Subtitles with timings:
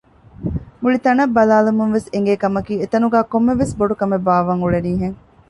[0.81, 5.17] މުޅި ތަނަށް ބަލާލަުމުންވެސް އެނގޭ ކަމަކީ އެތަނުގައި ކޮންމެވެސް ބޮޑުކަމެއް ބާއްވަން އުޅެނީ ހެން